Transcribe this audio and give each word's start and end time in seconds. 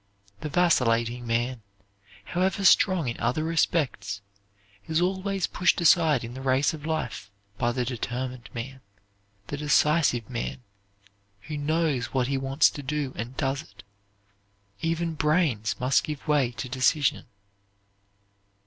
The 0.39 0.49
vacillating 0.49 1.27
man, 1.27 1.61
however 2.23 2.65
strong 2.65 3.07
in 3.07 3.19
other 3.19 3.43
respects, 3.43 4.21
is 4.87 4.99
always 4.99 5.45
pushed 5.45 5.79
aside 5.79 6.23
in 6.23 6.33
the 6.33 6.41
race 6.41 6.73
of 6.73 6.87
life 6.87 7.29
by 7.59 7.71
the 7.71 7.85
determined 7.85 8.49
man, 8.51 8.81
the 9.45 9.57
decisive 9.57 10.27
man, 10.27 10.63
who 11.41 11.55
knows 11.55 12.07
what 12.07 12.25
he 12.25 12.35
wants 12.39 12.71
to 12.71 12.81
do 12.81 13.13
and 13.15 13.37
does 13.37 13.61
it; 13.61 13.83
even 14.81 15.13
brains 15.13 15.75
must 15.79 16.03
give 16.03 16.27
way 16.27 16.51
to 16.53 16.67
decision. 16.67 17.25